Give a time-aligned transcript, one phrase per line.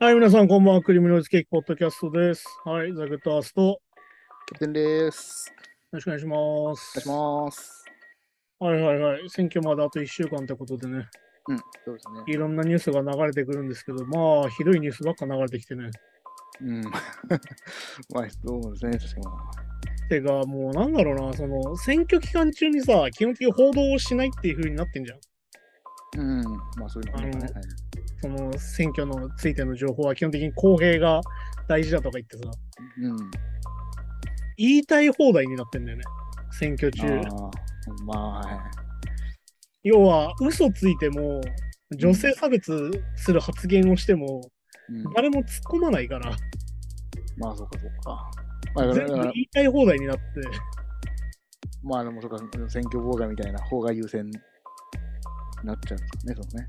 [0.00, 0.82] はい、皆さん、こんばんは。
[0.82, 2.44] クリームノイズケーキポッドキャストです。
[2.64, 3.78] はい、ザ・グッドアースト、よ
[4.48, 5.54] キャプテンです。
[5.92, 6.38] ろしくお願いします。
[6.38, 7.84] お願いします。
[8.58, 9.30] はいはいはい。
[9.30, 11.06] 選挙まであと1週間ってことでね、
[11.46, 12.32] うん、そうですね。
[12.34, 15.88] いろんなニュースが流れてくるんですけど、まあ、ひどいニュースばっか流れてきてね。
[16.62, 16.80] うん。
[16.82, 19.30] まあ、そうですね、確か
[20.00, 20.08] に。
[20.08, 25.20] てか、もうなんだろうな、その、選挙期間中にさ、基本的に報道をしないっていう風になってんじゃん。
[26.18, 27.32] うん、まあそういうのもね。
[27.34, 27.52] あのはい
[28.22, 31.20] その、選挙のついての情報は基本的に公平が
[31.66, 32.44] 大事だとか言ってさ、
[33.02, 33.16] うん。
[34.56, 36.04] 言いたい放題になってんだよね。
[36.52, 37.04] 選挙中。
[37.04, 37.50] あー
[38.06, 38.60] まあ、はい。
[39.82, 41.40] 要は、嘘ついても、
[41.98, 44.48] 女性差別する発言をしても、
[44.88, 46.30] うん、誰も突っ込まないから、
[47.38, 48.30] まあ、そうか、そうか。
[48.74, 50.22] まあ、だ全部から言いたい放題になって、
[51.82, 54.38] まあ、でも、そうか、選挙妨害みたいな方が優先に
[55.66, 56.68] なっちゃうんですかね、そのね。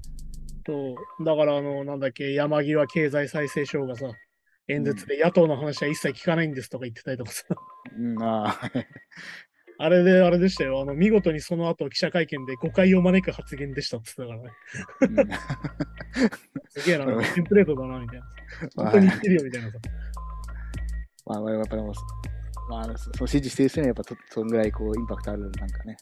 [0.65, 1.25] そう。
[1.25, 4.07] だから、あの、なんだっけ、山際経済再生省がさ、
[4.67, 7.43] 演説で野党の話は一切聞かないんですとか言ってたりとかさ、
[7.97, 8.71] うん、ああ、
[9.77, 14.49] あれであれでしたよ、あの、見事にその後記者会見で誤解を招く発言でしたって言って
[15.01, 15.39] たからね、
[16.69, 18.25] すげえな、テンプレートだな、みたいな。
[18.77, 19.77] うん本当に言ってるよ、みたいなさ。
[21.25, 21.93] まあ、まあ、やっぱでも、
[22.69, 25.97] まあ、その支持してる人にはやっぱそそんぐらいこうインパクトあるなんかね。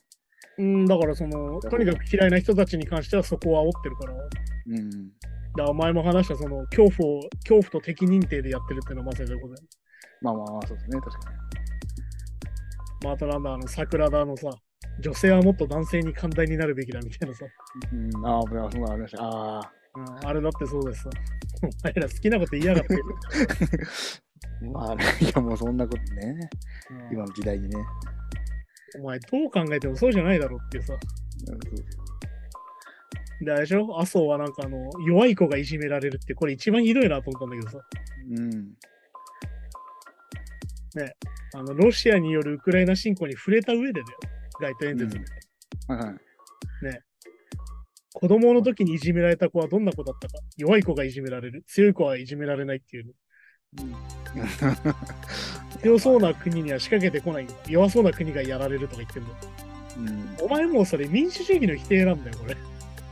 [0.62, 5.12] うん、だからその、とにかく嫌いな人たちに関してはそこを煽ってるから、うん。
[5.58, 9.42] ら前も話したその、恐怖を、恐怖と敵認定でやってるっていうのはまさにそうい。
[10.22, 11.38] まあまあまあ、そうですね、確かに。
[13.04, 14.52] まあ、あとなんだ、あの、桜田のさ、
[15.00, 17.46] 女性はもっと男性に寛大になるべきだみたいなさ、
[17.92, 19.24] うん、ああ、そうなありました。
[19.24, 19.72] ああ。
[19.96, 21.10] うん、あれだってそうですさ。
[21.64, 22.96] お前ら好きなこと言いやがって。
[24.72, 26.50] まあ、ね、いやもうそんなことね、
[26.92, 27.76] うん今の時代にね。
[29.00, 30.94] お前どう考えてもそうじゃないだろうっていうさ。
[33.42, 34.00] で、あれでしょ？
[34.00, 37.86] 麻生はなんかあの、弱い子がいじめられるって、これ一番ひどいなと思ったんだけどさ。
[38.30, 38.76] うん。
[41.54, 44.06] あの、ロシアによるウクライナ侵攻に触れた上でだよ。
[44.60, 45.20] 街頭演説で。
[45.88, 46.16] はいはい。
[48.14, 50.34] 子供の時にいじめられた子はどんな子だったか。
[50.58, 51.64] 弱い子がいじめられる。
[51.66, 53.16] 強い子はいじめられないっていう。
[55.82, 57.48] 強そうな国には仕掛けてこない。
[57.68, 60.46] 弱そうな国がやられるとか言ってるの。
[60.46, 62.58] お前もうそれ民主主義の否定なんだよ、これ。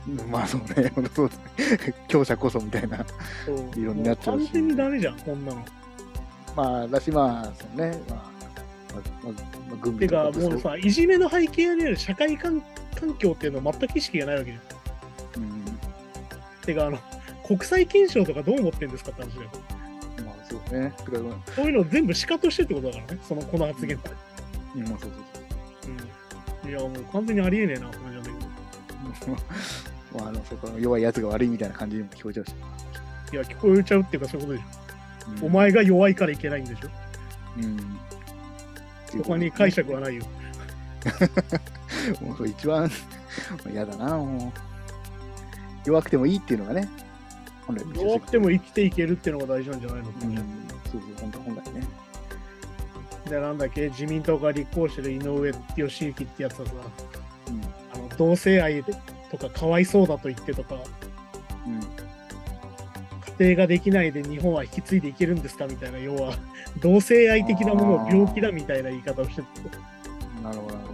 [0.08, 1.94] うん、まあそうね、本当そうですね。
[2.08, 3.04] 強者こそみたいな。
[3.44, 5.64] そういろんになっちゃうしも完全にダメじゃん、こんなの。
[6.56, 12.62] まあ、だしまあ、そうね、まあ、まあ、まあ、まあ、軍てか、ともうさ、いじめの背景にある社会環
[12.98, 15.42] 環境っていうのは全く意識がないわけじゃん。
[15.42, 15.64] うん、
[16.64, 16.98] てか、あの、
[17.46, 19.50] 国際憲章とかどう思ってんですかって話だよ。
[20.58, 20.94] ですね。
[20.96, 24.10] てか、まあそういうのを全部シカとしてってことだからね、その、この発言って。
[24.76, 25.92] うん、まあそうそう
[26.64, 26.70] うん。
[26.70, 28.30] いや、もう完全にありえねえな、って感じなんだ
[29.20, 29.36] そう。
[30.18, 32.54] まあ、あの、そこの弱いやつが悪いみたいな感じにも聞こえちゃうし。
[33.32, 34.64] いや、聞こえちゃうっていうか、そういうことでし
[35.38, 35.46] うんょ。
[35.46, 36.88] お前が弱いからいけないんでしょ。
[37.58, 38.00] うん。
[39.24, 40.24] 他に解釈はないよ。
[42.20, 42.90] もう一番
[43.72, 44.60] 嫌だな、もう。
[45.84, 46.88] 弱くてもいいっていうのがね、
[47.70, 50.42] 本来の弱くても生きていけるっていうのが大事なんじゃないのってうん、そう
[50.92, 51.86] そう、本当本来ね。
[53.28, 56.72] で、なんだっけ、自民党が立候補してる井上義行ってやつはさ、
[57.48, 57.60] うん。
[57.94, 58.82] あの同性愛
[59.30, 60.76] とかかわいそうだと言ってとか、
[61.66, 61.80] うん。
[63.38, 66.34] 家庭ができないで日本は引き継いでいけるんですかみたいな、要は、
[66.80, 69.46] 同性愛的なものを病気だみたいな言い方をしてて、
[70.42, 70.92] なるほど、なるほ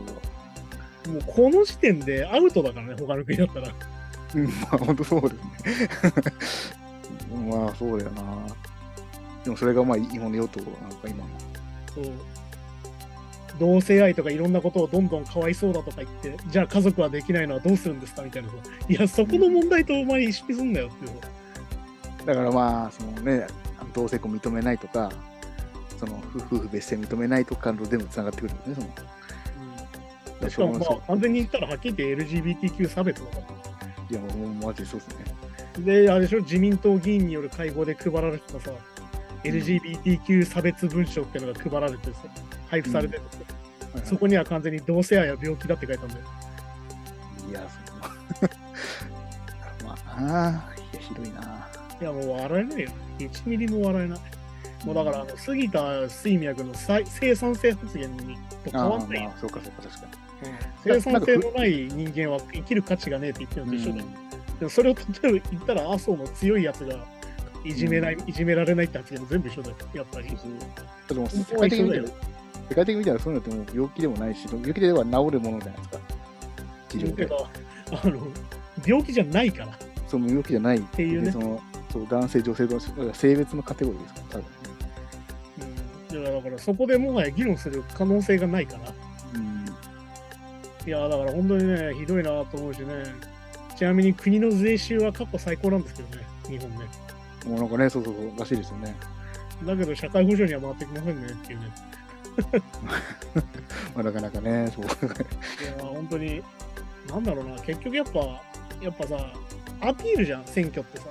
[1.06, 1.12] ど。
[1.12, 3.68] もうこの時点でアウトだからね、他の国だったら。
[4.34, 5.42] うん、まあ本当そうですね。
[7.50, 8.22] まあそうだよな。
[9.44, 11.30] でもそれがまあ日本の与党なんか今の。
[11.94, 12.12] そう
[13.58, 18.54] 同性愛とかいろんなことをどんどんかわいそうだとか言って、じゃあ家族はできないのはどうするんですかみたいなさ。
[18.88, 22.26] いや、そこの問題とお前意識すんなよっていう。
[22.26, 23.46] だからまあ、そのね、
[23.94, 25.10] 同性婚認めないとか、
[25.98, 28.74] その夫婦別姓認めないとかの全部つながってくるんですね。
[28.74, 28.88] その
[30.42, 33.75] うんしかもまあ、完全に言ったらはっきり言って LGBTQ 差別だから。
[34.10, 35.24] いや、もうマジでそうですね。
[36.02, 38.70] で、あれでしょ、自民党議員による会合で配られてたさ、
[39.44, 42.20] LGBTQ 差別文書っていうのが配られてさ、
[42.68, 43.56] 配布されてるんですよ、はいはい
[44.04, 46.20] そこには完全に同性愛は病気だって書いたんだよ。
[47.48, 50.50] いや、その まあなあ、
[50.92, 51.68] いや、ひどいな。
[52.00, 52.90] いや、もう笑えないよ。
[53.18, 54.18] 1ミリも笑えない。
[54.86, 60.06] もうだから、あの杉田水脈の生産性発言にと変あわわんないよまあ、そうかそうか、確か
[60.44, 63.82] うん生産性のない人間は生きる価値がねえって言ってるのとに。
[63.82, 64.04] 一緒だよ。
[64.60, 66.96] でもそれを例えば言ったら、麻生の強いやつが
[67.64, 70.28] いじめない、うんいじめられないって発言も全部一緒だよ、やっぱり。
[71.08, 72.02] でも世界的に見たら、
[72.68, 75.98] 世界的に見たらそういうのってもう病気でもないし、病気では治るものじゃないですか。
[76.88, 77.28] 治療で。
[77.92, 78.28] あの
[78.86, 79.78] 病気じゃないから。
[80.08, 81.60] その動きじゃないっていうねその
[81.92, 84.44] そう男性、女性とだから性別のカテゴリーですから、多分
[86.36, 88.92] だからそこでもはや議論する可能性がないから。
[89.34, 89.66] うん。
[90.86, 92.86] いや、だから本当にね、ひどいなと思うしね。
[93.76, 96.76] ちなみに国の税収は過去最高なんですけどね、日本ね。
[97.46, 98.94] もうなんかね、そうそうそう、らしいですよね。
[99.64, 101.66] だけど社会保障には回ってきませんねっていうね。
[103.94, 104.84] まあ、なかなかね、そう。
[104.84, 104.88] い
[105.78, 106.42] や、本当に、
[107.08, 108.18] なんだろうな、結局やっぱ、
[108.80, 109.32] やっぱさ、
[109.80, 111.04] アピールじゃん、選挙ってさ、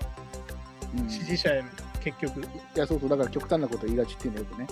[0.98, 1.70] うん、支持者への、
[2.04, 2.42] 結局。
[2.42, 2.46] い
[2.76, 4.68] や、そうそう、だから極端なこと言いがちっていうのはよくね。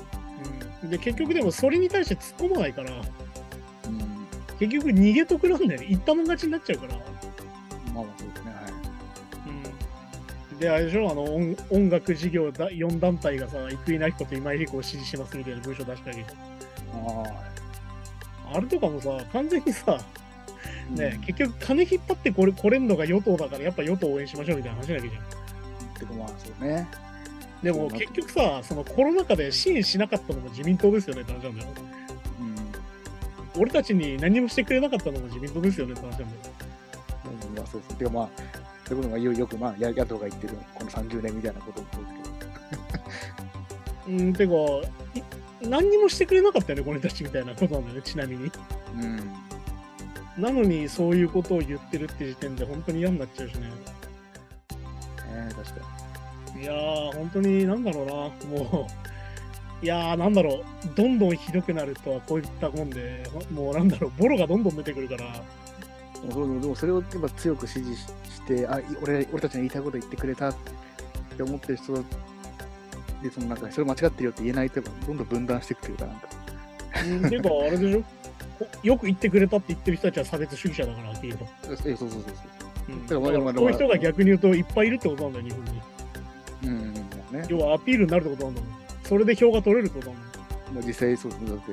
[0.84, 3.04] うん、で、結局でもそれに対して突っ込まないから、うん。
[4.60, 5.88] 結局逃げ得なんだよね。
[5.90, 6.94] 言ったもん勝ちになっちゃうから。
[6.94, 8.74] まあまあそうですね、はい。
[10.51, 16.30] うん、で、あれでしょ、あの音音楽事業だ4団体がさ、生稲彦と今井理子を支持しますみたいな文章出したわけじ
[16.94, 17.54] あ。
[18.56, 20.24] あれとかもさ、完全にさ、あ。
[20.96, 25.24] ね、うん結局金引っ張ってこれこれんのが与党だから、やっぱ与党応援しましょうみたいな話なわけじゃん。
[26.00, 26.88] てかまあそうね。
[27.63, 31.69] でも結局さ、そのコロナ禍で支援しなかったのも自民党ですよねって話なんだよ。
[33.56, 33.62] うん。
[33.62, 36.30] 俺たちに何もしてくれなかったのも自民党ですよねって話なんだよ。
[37.48, 37.98] うん、まあそうそう。
[37.98, 38.30] てかまあ、
[38.86, 42.24] そういうことがよよくまあや野党が言ってるこの30年みたいなこともそうです
[44.07, 44.54] うん、てか、
[45.15, 45.24] い
[45.62, 48.51] 何にもしてくれなかったよね、この人たちみたいなことなんだよね、ちなみに。
[48.51, 48.63] けど。
[49.00, 49.18] うん。
[50.38, 53.68] なのに、そういうことを言ってるって時点で、本当に嫌になっちゃうしね。
[53.68, 53.74] ね
[55.56, 56.02] 確か
[56.59, 58.13] いやー、本当になんだろうな、
[58.61, 58.88] も
[59.81, 60.63] う、いやー、なんだろう、
[60.95, 65.25] どんどんひどくなるとはこういったもんで、もうなんだろう、ボロがどんどん出てくるから、
[66.23, 66.29] に。
[66.29, 70.55] でもそうでもそれをやっぱ強く支持しして、あい俺俺たちの言いたいこと言ってくれたっ
[71.38, 72.01] て思ってる人で、
[73.33, 76.27] そのなんかそれ間違ってるよって言えないと、どんどん分断していくというか、なんか。
[77.05, 78.01] うん、てか、あれでしょ、
[78.59, 81.47] こ よく言ってくれたって言ってる人たちは差別主義者だから、はっきりと。
[81.65, 82.21] えそうそうそうそう。
[82.89, 85.81] うん、だからだからそういう人が逆に言うといっぱいいるってことなんだよ、日本に。
[86.63, 87.45] うん、ね。
[87.50, 88.71] 要はアピールになるってことなんだもん。
[89.04, 90.75] それで票が取れるってことなんだもん。
[90.75, 91.71] まあ、実際そうですね、だって、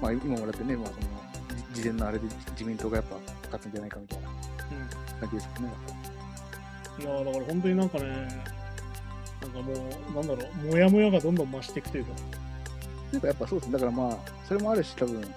[0.00, 1.00] まあ、今もだってね、まあ、その
[1.72, 4.28] じ事前のあれで自民党がやっぱ勝つんじゃないかみたいな
[5.20, 5.72] 感じですよね。
[7.00, 8.04] いやーだから本当になんかね、
[9.42, 12.12] なんかもう、なんだろう、もやもやがどんどん増していくというか、
[13.12, 15.28] なんかやっぱそうですね、だからまあ、それもあるし、多分さ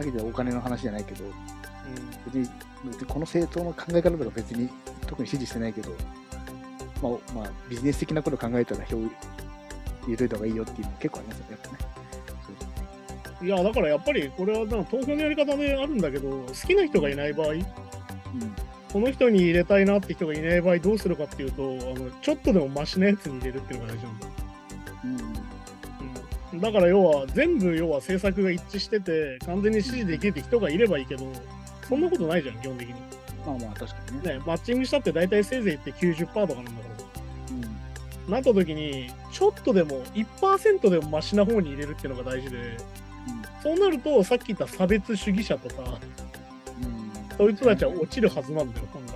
[0.00, 1.24] っき言ったお金の話じゃないけど、
[2.26, 2.48] 別に
[2.84, 4.68] 別にこの政党の考え方とか別に
[5.06, 5.90] 特に支持してないけど、
[7.02, 9.10] まあ、まあ、ビジネス的なことを考えたら票入
[10.08, 11.78] れといた方がいいよっていうのも結構ありますよね、やっぱね。
[13.40, 17.64] うん、いや、だからやっぱりこれはなんか投票のやり方であるんだけど、好きな人がいない場合、そう
[18.94, 24.26] この人に入れたいなって人がいない場合、どうするかっていうと、あのちょっとでもマシなやつに入れるっていうのが大事なんだ。
[25.04, 25.16] うん。
[26.52, 31.26] うん、だから要は、全部要は政策が一致してて、完全に支持できるって人がいればいいけど、
[31.88, 32.94] そんなことないじゃん、基本的に。
[33.46, 34.34] まあまあ、確かにね。
[34.34, 38.24] ね、マッチングしたって大体せいぜいって90%とかなんだから。
[38.26, 38.32] うん。
[38.32, 42.76] なった時に、ちょっとでも1%でもマシな方に入れるっていうのが大事で、
[43.62, 47.36] そうなると、さっき言った差別主義者とか、うん。
[47.36, 49.12] そういう人たちは落ちるはずなんだよ、本来。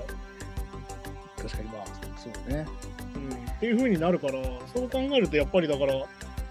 [1.37, 1.85] 確かにまあ、
[2.17, 2.67] そうね。
[3.15, 4.43] うん、っていう風になるから、
[4.75, 6.05] そう考えると、やっぱりだから、や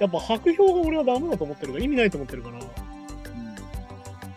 [0.06, 2.87] っぱ白票が俺はダメだと思ってるから、意味ないと思ってるから、うん。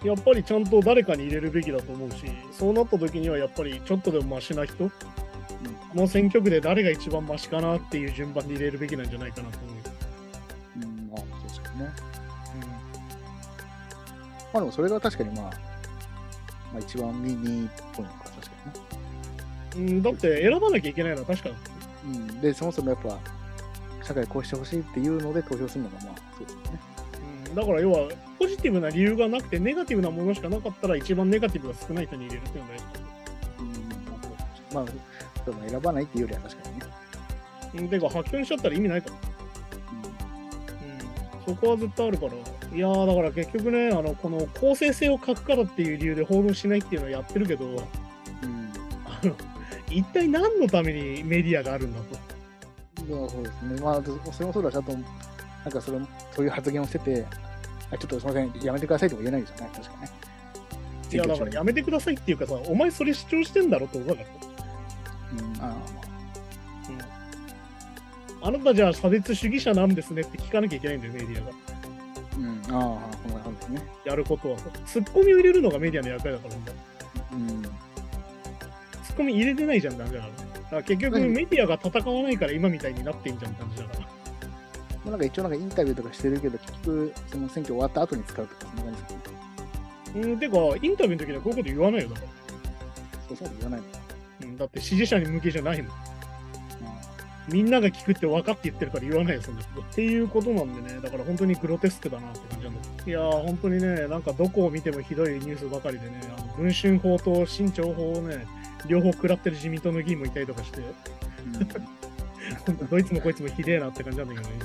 [0.02, 4.90] やっぱりちゃんと誰かに入れるべきだと思うし、そうなった時にはやっぱりちょっとでもマシな人、こ
[5.94, 9.74] の選挙区で誰が一番マシかなっていう順番で入れるべきなんじゃないかなと思う。
[10.76, 11.92] うん、まあ、そうですよね。
[14.52, 15.50] まあでもそれが確かにまあ、ま
[16.76, 18.52] あ一番ミニっぽいのか、確か
[19.76, 19.92] にね。
[19.92, 21.54] うん、だって選ばなきゃいけないのは確かだ。
[22.04, 23.18] うん、で、そもそもやっぱ、
[24.02, 26.89] 社会こうしてほしいっていうので投票するのがまあ、そうですよね。
[27.50, 33.00] うん、だから要は、ポジティブな理由がなくて、ネガティブなものしかなかったら、一番ネガティブが少ない人に入れるっていうのが大事だ
[33.60, 34.86] うん、まあ、
[35.44, 36.86] そうまあ、選ばないっていうよりは確かにね。
[37.74, 39.16] うん、てか、発表にしちゃったら意味ないから。
[41.46, 42.32] うん、そこは絶対あるから。
[42.32, 47.74] いやー、だから結局ね、あの、この公正性を欠くからっていう理由で報道しないっていうのをやってるけど、うん。
[47.74, 47.84] うん。
[49.04, 49.34] あの、
[49.90, 52.30] 一体何のためにメディアがあるんだと。
[53.08, 53.80] まあそうですね。
[53.80, 54.02] まあ、
[54.32, 54.92] それもそうだし、あと、
[55.64, 57.26] なんかそれも、そういう発言をしてて、
[57.90, 60.10] あちょっとすみません、やめてくださいとも言えないですよね、確かね。
[61.12, 64.40] いや、だからやめてくださいっていうかさ、お前それ主張してんだろってことだから。
[65.32, 65.76] うん、あ
[68.40, 68.48] うん。
[68.48, 71.50] あなたじゃあ差別主義者なんですねって聞かなきゃいけないんだよ、メディアが。
[72.38, 73.82] うん、ああ、こんな感じですね。
[74.04, 74.64] やることはさ。
[74.86, 77.62] ツッコミを入れるのがメディアの役割だから、うん。
[77.62, 80.32] ツッコミ入れてないじゃん、ダメだから。
[80.32, 84.19] だから結局うんメディアが戦わないから今みたいになってんじゃんって感じだから。
[85.04, 90.22] まあ、なんか一応なんかインタビューとかしてるけど、結局、その選挙終わった後に使うとか、そんな感じですかね。
[90.22, 92.26] うん、てか、インタビューの時にはこういうこと言わないよ、だから。
[93.28, 93.86] そうそう言わないの。
[94.42, 95.92] うん、だって支持者に向けじゃないもん。
[97.48, 99.80] みんなが聞くって分かって言ってるから言わないよ、そんなこと。
[99.80, 108.46] っていうことなんでね、だから本当にグロテスクだなって感じなんだいやー、本当にね、なんかどこを見てもひどいニュースばかりでね、あの文春法と新潮法をね、
[108.86, 110.80] 両方食らってる自民党の議員もいたりとかして、
[111.52, 111.66] 本
[111.99, 111.99] 当
[112.90, 114.56] どいつもこいつもひでえなって感じなんだけどね。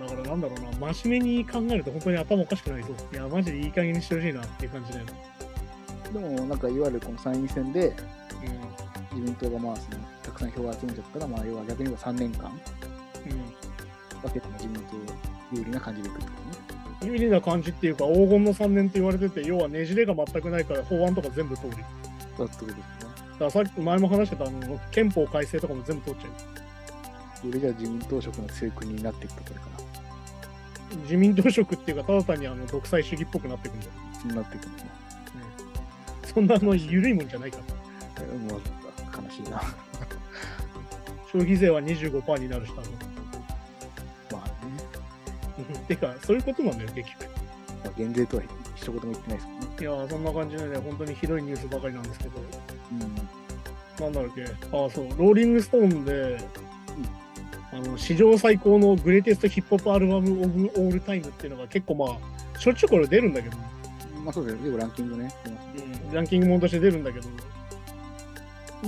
[0.00, 2.94] うん、だからなんだろうな、真面目に考えると本当に頭おかしくなりそう。
[3.12, 5.12] いや、マジでいい加減にしてほしいなっていう感じだよね。
[6.12, 7.94] でも、なんかいわゆるこの参院選で、うん
[9.12, 12.52] 自民党がまあそのたくさん票を集めちゃったら、まあ、要は逆に言えば3年間は
[13.26, 14.82] うん結構自民党
[15.52, 16.30] 有利な感じでいくってこ
[17.00, 17.12] とね。
[17.12, 21.70] 有利な感じっていうか、黄金の3年って言われてて、要はねじれが全くないから法案とか全部通り。
[21.70, 22.64] だってこと
[23.44, 23.64] ですね。
[23.64, 26.28] らさっき前も話してたあの憲法改正とかも全部通っちゃ
[27.44, 27.46] う。
[27.46, 29.70] よりじゃあ自民党色の強い国になっていくところか
[31.02, 33.92] 自民党色っていうか、ただ単にあの独裁主義っぽくなってくんだよ。
[33.92, 34.20] な。
[34.20, 34.84] そうなっていくのね。
[36.34, 38.24] そんなあの緩いもんじゃないから。
[38.24, 38.60] えもう
[39.24, 39.62] 悲しいな。
[41.32, 42.92] 消費税は25%になるし、多分。
[44.32, 44.84] まあね。
[45.74, 47.24] うんてか、そういうことなんだよ、結局。
[47.84, 48.42] まあ、減税とは
[48.74, 49.66] 一言も言ってないですもんね。
[49.80, 52.46] いやー、そんな感じでね、本当にひどいニュースばかりなんですけど、うん。
[54.00, 54.46] なんだっけ、あ
[54.86, 56.38] あ、そう、ローリングストーンで、
[57.72, 63.56] あの史上最高のグレイテストヒップホップアルバムオブオールタイムっていうのが結構まあ、しょっちゅうこれ出るんだけど、
[64.24, 64.60] まあそうですね。
[64.62, 65.32] 結構ランキングね。
[66.06, 67.28] うん、ランキングもんとして出るんだけど、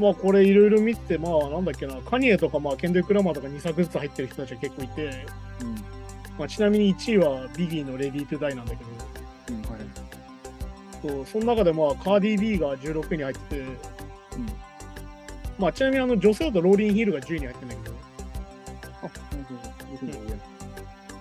[0.00, 5.75] まあこれいろいろ見てて、まあなんだっけな、カニエとかまあケンドリック・ラマーとか2作ずつ入ってる人たちが結構いて、うん。
[6.38, 8.90] まあ、ちなみに1位はビギーのレディー・トゥ・ダイなんだけど、
[9.50, 9.81] うん、はい。
[11.02, 13.64] そうその中でまあカーディ・ビーが16位に入ってて、
[15.62, 17.95] まあちなみにあの女性だとローリン・ヒールが10位に入ってるんだけど、
[19.04, 19.11] あ、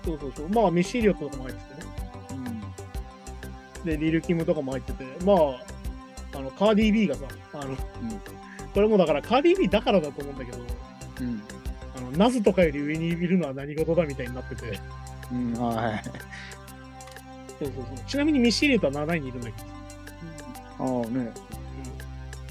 [0.04, 0.50] そうそうそう。
[0.50, 1.90] まあミッシー・リオットとかも入っててね。
[3.78, 3.86] うん。
[3.86, 5.38] で、リル・キムとかも入ってて、まあ、
[6.34, 7.22] あの、カーディー・ビーがさ、
[7.54, 7.78] あの、うん。
[8.74, 11.44] これもだからカーディー・ビーだからだと思うんだけど、うん。
[11.96, 14.80] あの、ナズとかより上にいるのは何事だみたいになってて、
[15.32, 16.04] うん、あはい。
[16.04, 16.14] そう
[17.60, 18.06] そうそう。
[18.08, 19.68] ちなみにミッシー・リオットは7位にいるんだけど、
[20.80, 21.32] ああね。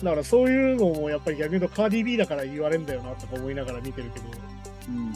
[0.02, 4.26] だからそういうのもやっぱり逆に言うとカーディー・ビーだから言われるんだよなとか思いながら見てるけど、
[4.88, 5.12] うん。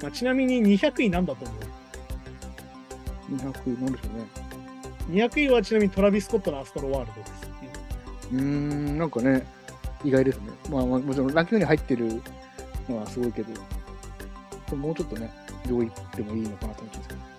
[0.00, 5.26] まあ、ちなみに200位なんだと思う？200なんでしょうね。
[5.26, 7.48] 200位はちなみにトラビス・スコットのアストロワールドです
[8.32, 8.36] う。
[8.36, 9.46] ん、なんかね、
[10.04, 10.50] 意外ですね。
[10.70, 12.22] まあ、まあ、もちろんランキングに入ってる
[12.88, 15.30] のはすごいけど、もうちょっとね、
[15.66, 17.37] 上位ってもいいのかなと思ってますけど。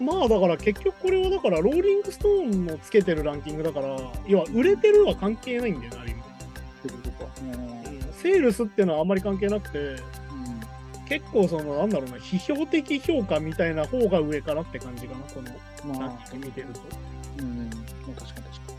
[0.00, 6.20] まあだから結局これはだからローリングストーンのつけてるランキングだから、要は売れてるは関係ないんだよね、ある意味。
[6.20, 7.30] ってことか。
[7.42, 8.12] うん。
[8.14, 10.02] セールスっていうのはあんまり関係なくて、
[11.06, 16.80] 結構その、なんだろうな、批評的評価みたいな方が上かなって感じかな、このまあラン、キング見てると。
[17.40, 17.68] うん。
[17.68, 18.70] まあ、確かに確か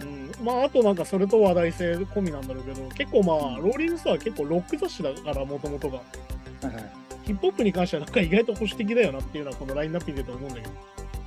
[0.00, 0.04] う
[0.42, 5.98] ん、まああとなんかそれと話題性込みなんだろうけど、結構まあ、ローリングストーンは結構ロック雑誌だから、もともとが。
[5.98, 6.02] に。
[6.66, 7.07] はいはい。
[7.28, 10.70] ヒップホップに関してはなんか意外と保守的だよなっていうのはこのラインナップに出て思うんだけど。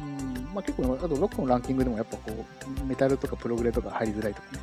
[0.02, 0.34] うん。
[0.52, 2.46] まあ結構、あとロックのランキングでもやっぱこ
[2.84, 4.60] う、メタルとかプログレとか入りづらいとかね。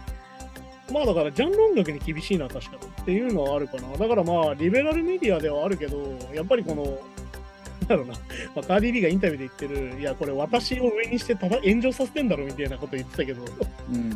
[0.92, 3.02] まあだからジャンル音楽に厳しいな、確かに。
[3.02, 3.96] っていうのはあるかな。
[3.96, 8.18] だからまあ、リベラルメディアではあるけど、やっぱりこの、なんだろうな、ま
[8.56, 13.44] あ、カーディビーがインタビューで言ってる、いや、これ私を上にしてただ炎上させてんだろみたいなこと言ってたけど、
[13.92, 14.10] うん。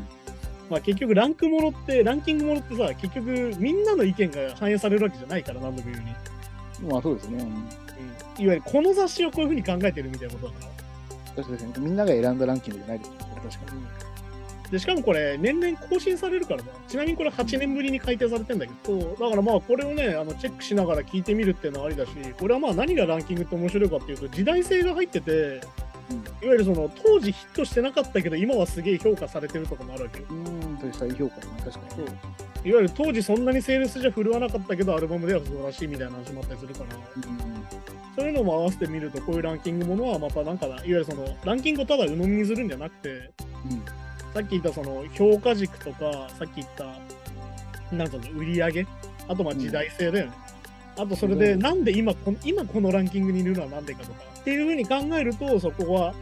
[0.70, 6.14] まあ結局ランクものって、ランキングものってさ、結局みんなの意見が反映されるわけじゃないから、何度も言うように。
[6.88, 7.42] まあそうですね。
[7.42, 10.72] うんうん、いわゆるこの雑誌をこういうふうに考えてるみたいなことだから。
[11.44, 13.20] 確かにみんなが選んだランキングじゃないですよね。
[13.50, 14.12] 確かに。
[14.72, 16.68] でしかもこれ、年々更新されるからな。
[16.88, 25.60] ちなみにこれ8年ぶりに改定されてんだけど、だからまあこれをね、あのチェックしながら聞いてみるっていうのはありだし、これはまあ何がランキングって面白いかっていうと、時代性が入ってて、
[26.42, 30.26] いわゆるその当時ヒットしてなかったけど、今はすげえ評価されてるとかもあるわけよ。
[30.30, 30.78] うん。
[30.78, 31.52] という再評価だな。
[31.64, 32.51] 確かそうに。
[32.64, 37.02] いわゆる当時そんなにセールスじゃ振るわなかったけど、アルバムでは素晴らしいみたいな話もあったりするから、うん。
[38.16, 43.12] そういうのも合わせてみると、こういうランキングものはまたなんか、いわゆるそのランキングをただ鵜呑みにするんじゃなくて、う
[43.74, 43.82] ん。
[44.32, 48.86] さっき言ったその評価軸とか、さっき言った、なんか売り上げ、
[49.28, 50.32] あとまあ時代性だよね。
[50.96, 56.14] あとそれで、うんなんで今この今このランキングにいるのはなんでかとか、っていうふうに考えると、そこは、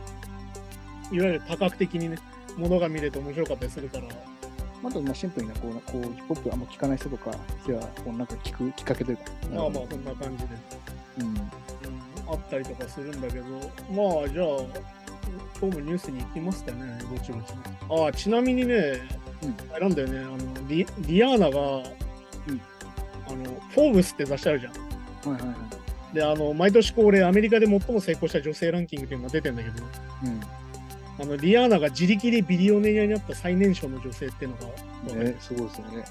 [1.12, 2.18] いわゆる多角的にね、
[2.56, 4.04] ものが見れて面白かったりするから、
[4.82, 7.30] あと、まあ、シンプルな、こう、こう、ヒップホップあんま聞かない人とか、
[7.66, 9.24] じゃあ、こう、なんか聞くきっかけというか。
[9.52, 10.50] まあまあそんな感じで、
[11.18, 11.26] うん。
[11.26, 11.40] うん、
[12.28, 13.44] あったりとかするんだけど、
[13.90, 14.90] まあじゃあ、
[15.60, 17.52] 今日もニュースに行きますかね、ぼちぼち。
[17.90, 19.02] ああ、ちなみにね、
[19.42, 21.60] うんあれなんだよね、あのリリアーナが、
[23.28, 24.72] あの、フォーブスって雑誌あるじゃん。
[25.32, 25.54] はいはいは
[26.12, 26.14] い。
[26.14, 29.84] で、あの、毎年恒例、アメリカで最も成功した女性ランキングっていうのが出てんだけど、
[30.24, 30.40] うん。
[31.20, 36.04] あのリアーナが自力でビリオネアになった最年少の女性っていうのが、ね、すごいですよね。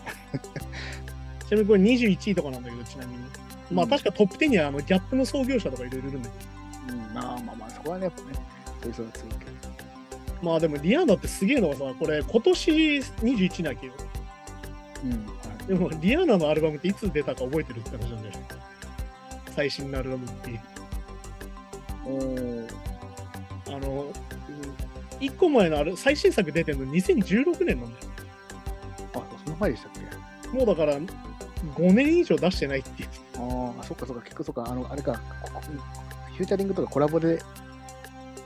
[1.49, 3.19] ちなみにこれ21位とかなんだけど、ちなみに。
[3.71, 8.27] まあうん確かトップ10にはあのギャップの創業者とかいろいろいるんだけど、うん、まあまあまあ、そこはね、やっぱね、
[8.81, 9.51] そういう人が強いけど。
[10.41, 13.93] まあでもリアーナってすげえのがさ、これ今年21なわけよ。
[15.03, 15.17] うん、は
[15.63, 15.67] い。
[15.67, 18.33] でもリアーナのアルバムっていつ出たか覚えてるって話なんだよ。
[19.55, 20.59] 最新のアルバムっていう。
[22.05, 22.69] おー
[23.67, 24.11] あの、
[25.19, 28.07] 1個前のある最新作出てるの2016年なんだよ。
[29.15, 30.57] あ、その前でしたっけ？
[30.57, 33.09] もうだから5年以上出してないっていう。
[33.37, 37.41] ああ、そっかそっか、結構そっか、あの、あれか、フューチャリングとかコラボで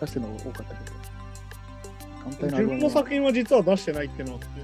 [0.01, 2.51] 出してるのが多かったけど。
[2.51, 4.61] 自分の作品は実は出してないっていうのがあって。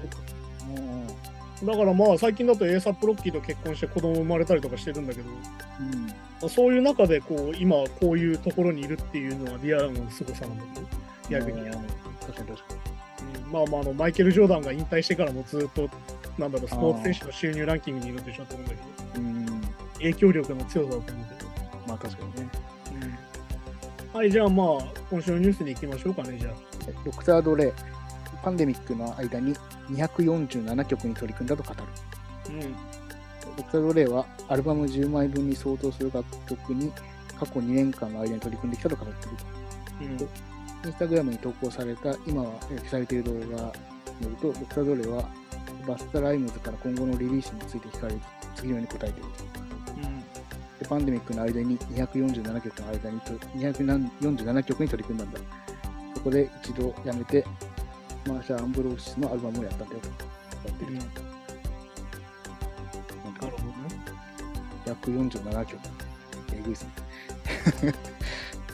[1.60, 6.06] 品だからまあ最近だとエーサップロッキーと結婚して子供生まれたりとかしてるんだけど、うん。
[6.06, 6.14] ま
[6.44, 10.86] あそういう中でこう今こういうところにいるっていうのはリアルの凄さなんだけど、
[11.30, 11.60] 逆に。
[11.62, 11.72] うん
[12.20, 12.74] 確かに確か
[13.44, 15.88] うんまあまああのマイケル・ジョーダンが引退してからもずっと
[16.38, 19.28] なんだろうスポーツ選手の収入ランキングにいるんでしょと思うんだけど、に。
[19.28, 19.60] うん。
[19.94, 21.50] 影響力の強さだと思うけど。
[21.86, 22.50] まあ確かにね。
[24.12, 24.66] はい、じゃあまあ
[25.08, 26.54] 今週のニュースに行きましょうかね、じゃあ。
[27.04, 27.72] ドクター・ドレイ、
[28.42, 29.54] パンデミックの間に
[29.90, 31.80] 247曲に取り組んだと語る。
[32.48, 32.60] うん。
[33.56, 36.90] ドクター・ドレイはアルバム10枚分に相当する楽曲に
[37.38, 39.28] 過去2年間の間に取り組んできたと語って
[40.04, 40.24] いると。
[40.24, 40.49] うん。
[40.84, 43.72] インスタグラムに投稿された、今は消されている動画によ
[44.30, 45.28] ると、ドクター・ドレイは
[45.86, 48.14] バスタ・ライムズから今後のリリースについて聞かれ
[48.54, 49.44] 次のように答えていると。
[50.80, 55.40] でパンデミックの間に247曲の間にと、247曲に取り組んだんだ。
[56.14, 57.44] そこで一度やめて、
[58.26, 60.08] マーシャ・アンブローシスのアルバムをやったんだよと。
[60.68, 60.94] やってうん。
[60.94, 61.20] るなると。
[63.46, 63.72] ほどね。
[64.86, 65.78] 147曲。
[66.54, 66.84] えぐいっす
[67.82, 67.94] ね。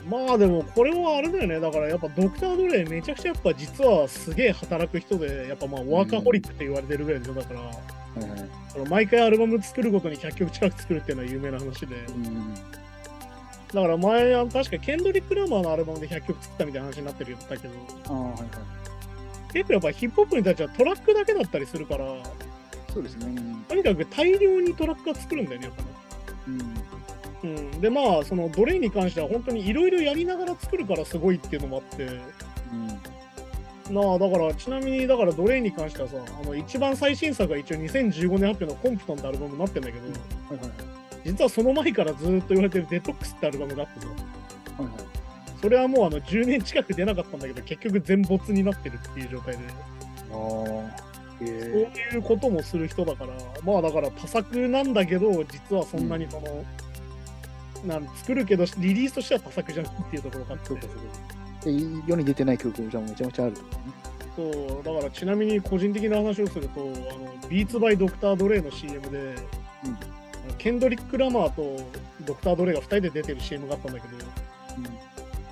[0.09, 1.59] まあでもこれはあれだよね。
[1.59, 7.33] だからやっぱドクター・ドレイめちゃくちゃやっぱ実はすげえ働く人で、やっぱまあワーカホリックって言われてるぐらいでしょ。
[7.33, 8.49] だから、はいはい。
[8.69, 11.95] その毎回アルバム作るごとに100曲近く作るっていうのは有名な話で。
[11.95, 12.55] うん。
[12.55, 17.73] だから前、確かケンドリック・ラマーのアルバムで100曲作ったみたいな話になってるんだけど、
[18.07, 18.43] ああ、はいはい。
[19.53, 22.05] 結構やっぱヒップホップに対してはトラックだけだったりするから、
[22.93, 23.25] そうですね。
[23.27, 25.89] うんとにかく大量にトラックは作るんだよね、やっぱね。
[26.47, 26.86] うん。
[27.55, 33.95] うん、でまあそのドレイに関しては本当にいろいろやりながら作るからすごいっていうのもあってうん。
[33.95, 40.13] なあだからちなみにだからドレイに関してはさあの一番最新作が一応2015年発表のコンプトンってアルバムになってんだけど、は
[40.55, 40.71] いはいはい。
[41.25, 44.13] 実はその前からずっと言われてるデトックスってアルバムがあってさは
[44.83, 44.93] いはい。
[45.61, 49.63] それはもうあの10年近く出なかったんだけど結局全没になってるっていう状態で
[50.31, 50.35] あ
[51.03, 51.07] あ。
[51.39, 53.33] そうえいうこともする人だから
[53.63, 56.65] まあだから多作なんだけど実はそんなにその、
[57.85, 60.83] なん作るけどリリースとしては多作じゃないっていうところがあってそうか
[61.61, 61.73] そう
[62.07, 63.81] 世に出てない曲じゃめちゃめちゃあるとかね。
[64.35, 69.35] そうだからちなみに個人的な話をするとあのビーツバイドクター・ドレイの CM で、うん
[70.57, 71.77] ケンドリック・ラマーと
[72.25, 74.25] ドクター・ドレイが2人で出てる CM があったんだけど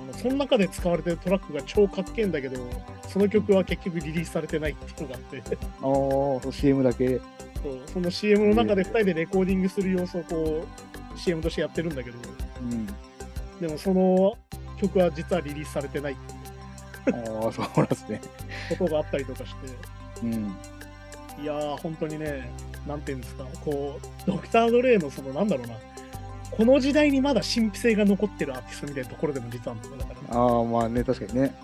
[0.01, 2.57] あのその中で使われてるトラックが超かっけえんだけど
[3.07, 7.19] その曲は結局リリースされてないっていうのがあってああ、そう CM だけ。
[7.65, 12.17] そうその CM の中で2人でレコーディングする様子をこう CM としてやってるんだけど
[12.61, 12.87] うん。
[13.59, 14.37] でもその
[14.77, 16.15] 曲は実はリリースされてないっ
[17.05, 18.21] てああ、そうなんですね。
[18.71, 19.57] いうことがあったりとかして
[20.23, 20.55] うん。
[21.41, 22.49] いやー、本当にね、
[22.87, 25.73] なんていうんですか、こう、ドクター・ドレイのその、なんだろうな、
[26.51, 31.55] この時代にまだ神秘性が残ってるアーティストみたいなところでも実はあるんだから、ああ、まあね、確かにね。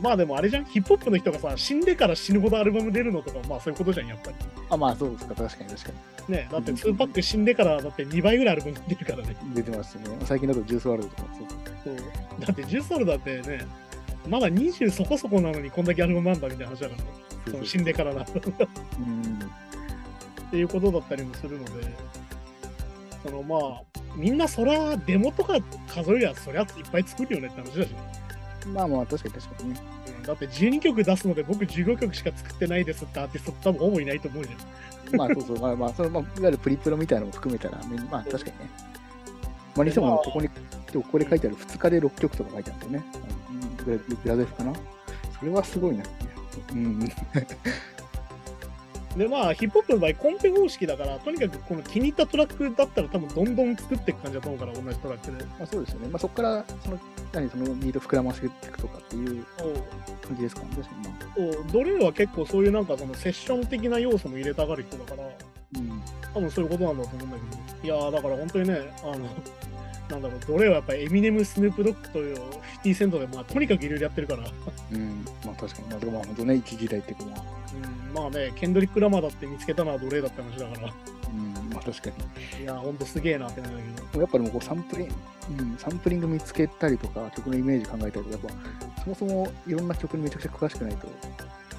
[0.00, 4.36] まあでもあれじゃん、ヒップホップの人がさ、死んでから死ぬほどアルバム出るのとか、まあそういうことじゃん、やっぱり。
[4.70, 5.90] あまあそうですか、確かに確か
[6.28, 9.36] ね、だって2パック死んでから、だって2倍ぐらいアルバム出るからね。
[9.44, 9.54] に。
[9.54, 10.16] 出てますしね。
[10.24, 11.22] 最近だとジュースワールドとか、
[11.84, 12.04] そうそう
[12.40, 13.66] だってジュースアルだってね、
[14.28, 17.08] まだ20そこそこなのにこんだけアルバムなんだみたいな話だからね、
[17.50, 18.20] その死んでからな。
[18.20, 19.38] うん。
[20.48, 21.70] っていうことだったりもするので、
[23.22, 23.82] そのまあ、
[24.14, 27.96] みんなそらデモとか数えりゃそりゃいっぱい作るよねって話だしね、
[28.74, 29.80] まあまあ、確かに確かにね。
[30.28, 35.16] だって12曲出すので僕15曲しか作ってないですってアーティスト多分ほぼいないと思うじゃん。
[35.16, 37.78] まあそうそう、まあまあ、そのまあ、いわゆるプリプロみたいなのも含めたら、
[38.10, 38.70] まあ確かにね。
[39.74, 40.48] まあにしても、ここに、
[40.92, 43.12] でもここで書いてある2日で6曲とか書いてあるんだよね。
[43.86, 44.72] グラグラデフかな？
[45.38, 46.04] それはすごいな。
[46.72, 47.08] うん。
[49.18, 55.44] でまあ、ヒップホップの場合コンペ方式だから、とにかくこの気に入ったトラックだったら多分どんどん作っていく感じだと思うから、同じトラックで。
[55.44, 56.08] まあそうですよね。
[56.08, 56.98] まあそこから、その、
[57.32, 59.44] 何、そのビート膨らませていくとかっていう
[60.22, 60.68] 感じですかね。
[60.76, 61.54] 確かにまあ。
[61.54, 65.28] そうドレーは結構そういうなんかそのセッション的な要素も入れたがる人だから、
[65.80, 66.02] うん。
[66.32, 67.36] 多分そういうことなんだと思うんだ
[67.82, 69.28] けど、いやーだから本当にね、あの、
[70.08, 72.38] なんだろう、どれはやっぱエミネム、スヌープドッグという
[72.82, 74.40] 50セントで、まあ、とにかくいろいろやってるから。
[74.92, 75.88] うん、まあ確かに。
[75.88, 77.42] まあ、まあ本当ね、一時代っていうか、まあ、
[77.72, 80.94] うん、まあね、ケンドリック・ラマーだって見つけたのは奴隷だって話だから。
[81.30, 82.10] うん、まあ確か
[82.58, 82.64] に。
[82.64, 84.20] いや、ほんとすげえなってなんだけど。
[84.20, 85.14] やっぱでもこうサンプリング、
[85.62, 88.40] うん、サンプリング見つけたりとか、曲のイメージ考えたりとか、やっ
[88.96, 91.06] ぱそもそもいろんな曲にめちゃくちゃ詳しくないと。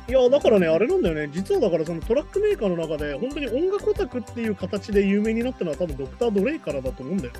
[0.09, 7.31] いや、だからね、あれなんだよね、実はだからそのトラックメーカーの中で、本当に音楽オタクっていう形で有名になったのは多分ドクター・ドレイからだと思うんだよ。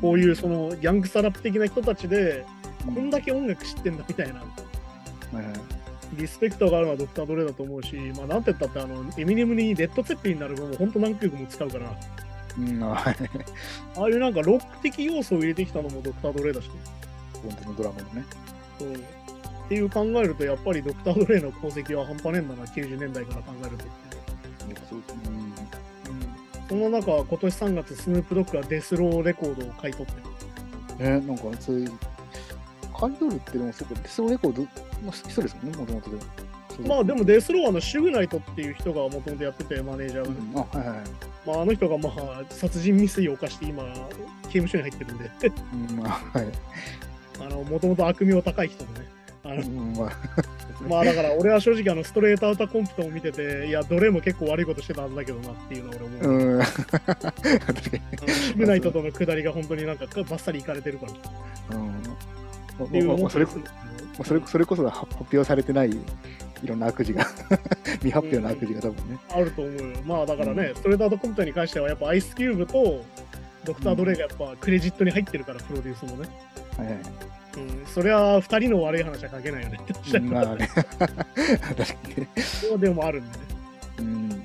[0.00, 2.44] こういうそのヤングサラップ的な人たちで、
[2.84, 4.40] こんだけ音楽知ってんだみたいな。
[4.40, 4.40] は
[5.32, 5.76] いはい
[6.14, 11.96] リスペクトがあるのはドクター・ドレイだと思うし、まあ、なんて言ったって、あの、エミネムにレッド・ツェッペリンになる分も本当何曲も使うから、
[12.58, 13.16] うん、あはい。
[13.96, 16.70] ああいうなんかロック的要素を入れてきたのもドクター・ドレイだし、
[17.42, 18.24] 本当のドラマのね。
[18.78, 23.84] そうっていう考えると、やっぱりドクター・ドレイの功績は半端ねえんだな、90年代から考えると
[24.88, 25.45] そうですね。
[26.70, 31.20] うんその中、今年3月、スヌープドッグがデスローレコードを買い取ってる。
[31.20, 31.92] ね、なんかそういう、
[32.98, 34.62] 買い取るってでもそうか、デスロレコード
[35.04, 36.16] の人ですもんね、もともとで
[36.88, 41.06] まあでもデスローはあのシュグナイトっていう人がもともとやってて、マネージャーがね、うん、あ、はいはいはい。
[41.46, 43.84] まあ、あの人がまあ殺人未遂を犯して今、
[44.42, 45.30] 刑務所に入ってるんで、
[45.90, 46.48] うん、まあ、はい。
[47.40, 49.15] あのもともと悪名高い人でね。
[49.50, 50.12] あのうん、まあ、
[50.88, 56.38] まあだから俺は正直あのストレートアウターコンプトを見てて、いや、どれも結構悪いことしてたはずだけどなっていうのは俺思う。
[56.38, 58.32] うん、 確かに。
[58.32, 61.76] シュグナイトとの下りが本当になんかバッサリいかれてるから。
[61.76, 61.96] うん。
[62.84, 63.46] っていうそれ
[64.22, 65.90] それそれこそが発表されてない
[66.62, 67.24] いろんな悪事が
[68.00, 69.18] 未発表の悪事が多分ね。
[69.30, 69.84] あると思うよ。
[70.04, 73.04] まあだからね、ストレートアウトコンプトに関してはやっぱアイスキューブと
[73.64, 76.28] ドクター・ドレイがやっぱクレジットに入ってるから、プロデュースもね。
[76.78, 76.96] はいはい。
[77.56, 80.68] うん、そりゃ2人の悪い話は書けないよねってまあね。
[80.68, 82.28] 確かにね。
[82.36, 83.44] そうでもあるんでね。
[83.98, 84.44] うん。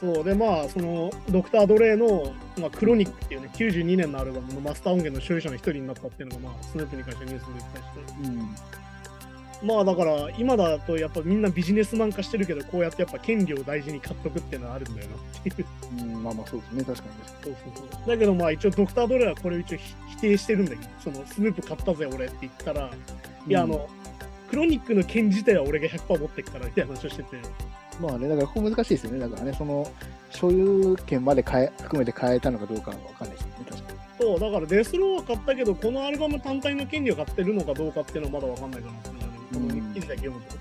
[0.00, 8.83] そうでまあそのドクター・ドレイの、まあ、クロニックっていうね92年のアルバムのマスター音源の所有者の一人になったっていうのが、まあ、スヌープに関してニュースで出てたりしてうん。
[9.64, 15.66] まあだから今だとやっぱみんなビジネスマン化してるけどこうやってやっぱ権利を大事に買っとくっていうのはあるんだよなっていう
[16.00, 16.84] うん、まあまあそうですね。
[16.84, 17.10] 確かに。
[17.44, 22.90] そうそうそうだけどまあ一応ドクター・ドレイはこれを一応ひ否定してるんだけどそのスヌープ買ったぜ俺って言ったら、
[23.46, 23.88] いやあの
[24.50, 27.36] クロニックの権自体は俺が100%持ってっからみたいな話をしてて
[28.00, 29.20] まあね、だからここ難しいですよね。
[29.20, 29.88] だからね、その、
[30.28, 33.54] 所有権まで変え含めて変えたのかどうかは分かんないですよね。
[33.70, 33.98] 確かに。
[34.18, 39.13] そうだからデスローは買ったけどこのアルバム単体の権利を買ってるのかどうかっていうのはまだわかんないかな
[39.58, 40.52] っていうのはね記事だけ読むと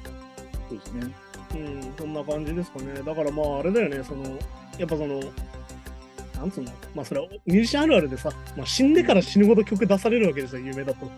[0.70, 1.14] そうですね。
[1.54, 4.24] うんそんな感じですかねだからまああれだよねその
[4.78, 5.20] やっぱその
[6.36, 11.10] なんつうのまあそれはミュージシャンあるあるでさ、まあ、死んでから死ぬほど曲出されるわけですよ有名だと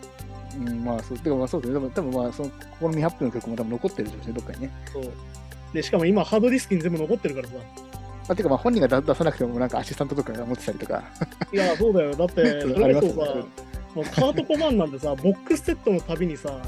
[0.58, 1.78] うん、まあそう、てかまあそうですね。
[1.78, 4.72] 多分多分まあ、その、ここの未発表の曲も多分残ってるでしょうしね、どっかにね。
[4.94, 5.04] そう
[5.74, 7.62] でしかも今ハードディスクに全部残ってるからさま
[8.30, 11.04] あ、てかまあ本人が出出さなくても、なんかアシスタントとかが持ってたりとか。
[11.52, 13.36] いやそうだよだって それこそさ
[13.96, 16.62] もうカート・コバンなんてさボックスセットのたびにさ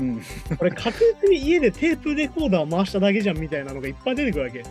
[0.00, 0.22] うん。
[0.56, 4.64] これ確実に家でテープレコーダー回しただけじゃんみたいなのがいっぱい出てくるわけ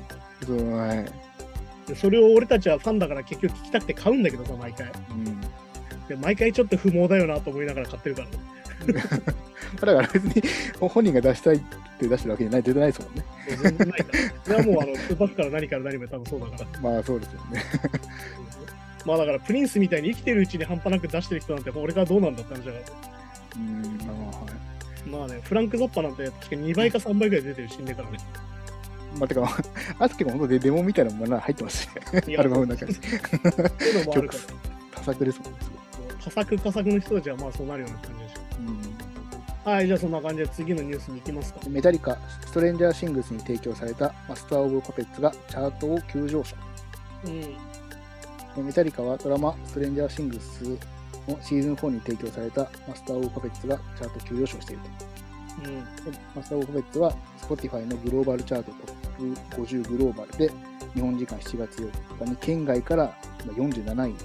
[1.89, 5.41] そそれを俺たちはファンだから結局聞きたくて買うんだけどさ毎回うん。
[6.07, 8.37] で毎回ちょっと不毛だよなと思いながら買ってるからね
[9.79, 10.41] だから別に
[10.79, 11.59] 本人が出したいっ
[11.99, 13.25] て出してるわけじゃない、絶対ないですもんね。
[13.61, 17.63] 全然ないからそれはもうあのツーパックから何から何まで多分そうだから まあそうですよね。
[19.05, 22.83] まあだからプリンスみたいに生きてるうちに半端なく出してる人なんて俺がどうなんだって話だから
[23.55, 24.28] うん、まあ
[25.09, 28.19] まあねフランク・ザッパなんて確か2倍か3倍ぐらい出てる死んでからね。
[29.17, 29.57] まあ、てか、
[29.97, 31.89] あと結構本当でデモみたいなものが入ってますし、
[32.37, 32.93] アルバムの中に。
[32.93, 34.43] そういうのもあるから。
[34.99, 35.53] 多作ですもん
[36.23, 38.33] 多作佳作の人たちはまあそうなるような感じでし
[38.65, 41.61] ごいょはいじゃあそんな感じで次のニュースに行きますか。
[41.65, 46.55] うん、メタリカ、ストレンジャーシングスに提供されたマスター・オブ・パペッツがチャートを急上昇。
[47.25, 48.65] うん。
[48.65, 50.63] メタリカはドラマ、ストレンジャーシングス
[51.29, 54.89] のシーズン4に提供されたマスター・オブ・パペッツがチャート急上昇していると。
[55.65, 55.85] うん
[56.35, 60.51] マスター・オブ・パペッツは Spotify のグローバルチャートトップ50グローバルで
[60.93, 63.13] 日本時間7月4日に県外から
[63.45, 64.15] 47位、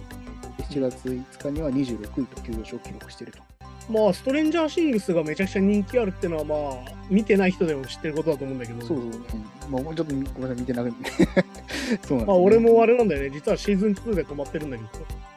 [0.63, 3.55] 7月5日には26位と急上昇を記録していると。
[3.91, 9.13] まあストレンジャーシングスがめちゃくちゃ人気あるってのはまあ見てない人でも知ってることだと思うんだけどそうそう、うん、
[9.71, 11.11] まあ、もうちょっとごめんなさい、見てなくて。
[11.13, 12.25] そうなんです、ね。
[12.25, 14.89] まあ俺もあれなんだよね実はシーズン2で止まってるんだけど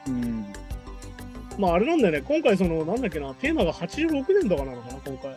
[0.08, 0.46] うん。
[1.58, 5.36] まああれなんだよね今回そのなんだっけなテーマが86年とかなのかな今回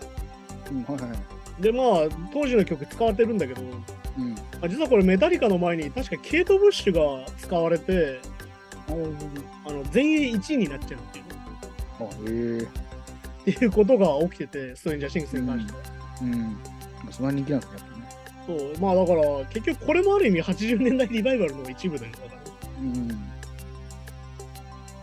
[0.72, 1.16] うん、はいは
[1.60, 1.62] い。
[1.62, 3.66] でまあ当時の曲使われてるんだけど、う
[4.22, 4.32] ん。
[4.32, 8.20] まあ、実はこれメタリカの前に確かケイト・ブッシュが使われて
[8.88, 11.26] ああの全英1位になっちゃうっていう
[12.00, 12.68] あ、へ
[13.48, 15.80] えっていうことが起きててストレンジャーシングスに関しては、
[16.22, 16.42] うん。
[16.42, 16.48] ま
[17.10, 18.02] あそんな人気なんですね、やっぱね。
[18.48, 22.42] そうまあだから結局これもある意味80年代リバイバルの一部だよだから
[22.82, 23.31] うん。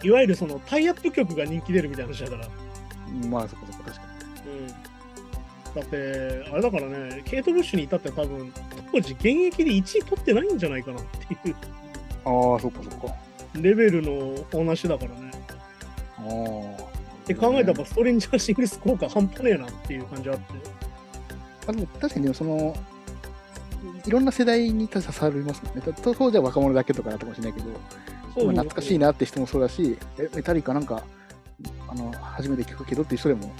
[0.03, 2.49] いわゆるそのタイアップ曲が人気出るみたいな話だから。
[3.29, 4.03] まあ、そこそこ確か
[4.47, 4.69] うん。
[5.75, 8.53] だって、あれだからね、ケイト・ブッシュに至っては多分、
[8.93, 11.55] 当時現役で1位取ってないんじゃないかなっていうに。
[12.25, 13.15] ああ、そっかそっか。
[13.55, 15.31] レベルのお話だからね。
[16.19, 16.83] ああ。
[16.83, 20.43] って考えたら、ストレンジャーシングス効果半端ねえなっていう感じあって。
[21.67, 22.75] あでも確かにその、
[24.07, 25.83] いろんな世代に刺さりますもんね。
[25.83, 27.79] た当時は若者だけとかだったかもしれないけど、
[28.43, 29.09] 今懐かしいな。
[29.09, 31.03] なって人もそうだし、えメタリカなんか、
[31.89, 33.53] あの、初めて聞くけどっていう人でも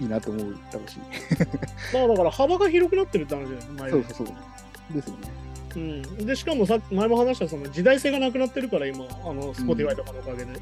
[0.00, 0.98] いいなと思うだろうし。
[1.94, 4.94] まあだから幅が広くなってるって話だよね、前そうそうそう。
[4.94, 5.42] ですよね。
[5.74, 10.52] うん、でしかもさ前も話したその時代性がなくなってるから今あの Spotify とかのおかげで、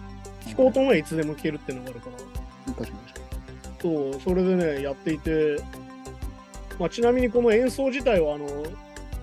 [0.47, 2.11] 聞こうと思えばいつでも聞けるっていうのがあるか
[2.67, 3.11] ら確かに
[3.81, 5.61] そうそれでねやっていて、
[6.79, 8.47] まあ、ちなみにこの演奏自体はあの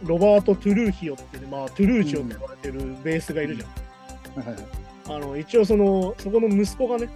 [0.03, 3.69] ロバート・トゥルーヒオっていうね、まあ、トゥルーチオって言われてるベースがいるじゃん。
[5.09, 7.09] あの一応そのそこの息子がね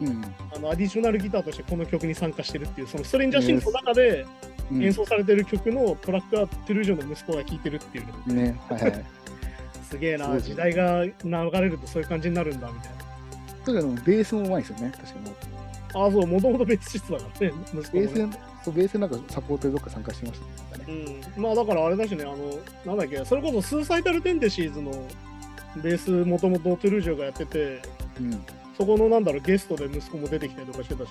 [0.00, 0.24] うん。
[0.54, 4.26] あのアディショナルギターとしてこの曲に参加してるっていうそのストレンジャーシングスの中で
[4.70, 9.04] うん演奏されてる曲のトラックはトゥルージオの息子が聴いてるっていうねね、はいはいはい。
[9.88, 12.98] すげえな、時代が流れるとそういう感じになるんだみたいな。
[13.64, 15.30] とにかくベースもうまいですよね、確かに。
[15.94, 18.22] ああ、そう、もともと別室だからね、息子ベも、ね。
[18.24, 20.40] ース、そうベースなんかサポートでどっか参加してまし
[20.72, 20.84] たね。
[21.36, 22.36] うん、まあだからあれだしね、あの、
[22.84, 24.92] なんだっけ、それこそスーサイタルテンデシーズの
[25.76, 27.82] ベースもともとトゥルージョがやってて、
[28.20, 28.44] うん。
[28.76, 31.10] そこのなんだろう、ゲストで息子も出てきたりとかしてたし、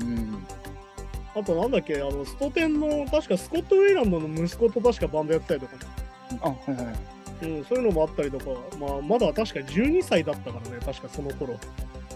[0.00, 0.46] うん。
[1.34, 5.80] あとなんだっけ、あの、ストテンの、確かスコット・ウェイランドの息子と確かバンドやってたりとかね、
[6.42, 6.94] あ、はいはいはい。
[7.40, 8.46] うん、そういうのもあったりとか、
[8.80, 11.56] まあまだ確か12歳だったからね、確かその頃。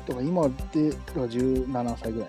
[0.07, 2.29] とか今で、だから17歳ぐらい。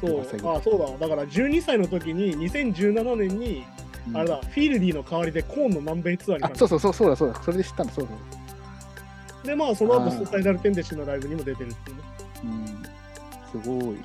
[0.00, 3.64] そう18歳、ぐらいあそうだ、だから12歳の時に2017年に、
[4.08, 7.42] うんあれだ、フィールディの代わりでコーンの南米ツアーにあ、そうそうそう、そうだそうだ。
[7.42, 8.16] それで知ったんだ、そうそう。
[9.44, 12.02] で、まあ、その後、スーサイダルテンデシのライブにも出てるっていうね。
[12.44, 12.46] う
[13.58, 13.62] ん。
[13.62, 13.96] すごい。
[13.96, 13.98] い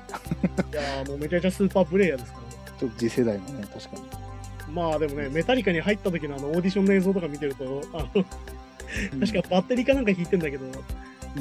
[0.72, 2.72] やーもうめちゃめちゃスーパープレイヤーですからね。
[2.78, 4.72] ちょっと次世代のね、確かに。
[4.72, 8.24] まあでもね、メタリカに入った時のあのオーディションの映像とか見てると、あのうん
[9.20, 10.66] 確かバッテリーかなんか弾いてんだけど、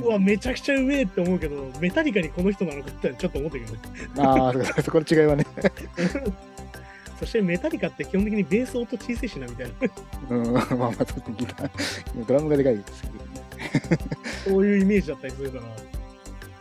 [0.02, 3.80] うわ、めちゃくちゃうめえって思うけど、メタリカにこの人なのかってちょっと思ったけどね。
[4.18, 5.46] ああ、そこの違いはね。
[7.20, 10.90] そしてメタリカって基本的にベース音小さいしなみたいな、うん、まあまあ、
[11.38, 12.26] ギター。
[12.26, 13.33] ドラムがでかいですけどね。
[14.46, 15.64] そういうイメージだったりするから。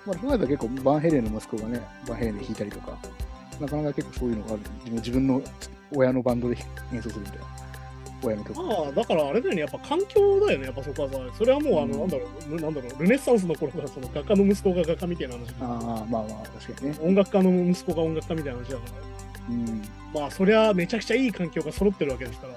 [0.04, 2.98] まあ、そうなると結構、バンヘレンの息子がね、バンヘレンで弾いたりとか、
[3.60, 4.62] なかなか結構そういうのがある。
[4.92, 5.42] 自分の
[5.94, 6.56] 親のバンドで
[6.92, 7.44] 演奏するみたいな。
[8.24, 8.62] 親の曲。
[8.62, 11.18] まあ、だからあれだよね、やっぱ環境だよね、やっぱそこはさ。
[11.38, 16.96] それはもう、あの、うんなんだろう、なんだろう、ルネッサンスの頃からその画家の息子が画家みたいな話でああ、まあまあ、確かにね。
[17.00, 18.92] 音楽家の息子が音楽家みたいな話だから。
[19.50, 19.82] うん。
[20.14, 22.54] まあ、そりゃめちゃくちゃいい環境が揃ってるわけですから。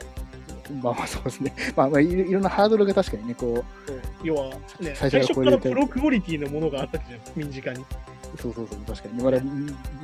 [0.81, 1.53] まあまあ、そうですね。
[1.75, 4.49] まあまあ、いろんなハードルが確かにね、こそう要は、
[4.79, 7.81] ね、最最初からプロクオリティのものがあったじゃん、民事化に。
[7.81, 7.85] う、
[8.41, 9.23] そうそうそう、確かに。
[9.23, 9.39] まだ